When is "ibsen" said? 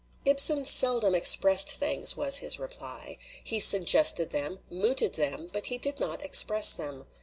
0.25-0.65